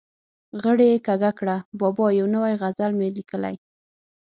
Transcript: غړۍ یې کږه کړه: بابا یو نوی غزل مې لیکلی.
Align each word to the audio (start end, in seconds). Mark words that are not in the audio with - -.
غړۍ 0.61 0.87
یې 0.93 0.99
کږه 1.07 1.31
کړه: 1.39 1.57
بابا 1.79 2.07
یو 2.19 2.27
نوی 2.35 2.53
غزل 2.61 2.91
مې 2.99 3.07
لیکلی. 3.17 3.55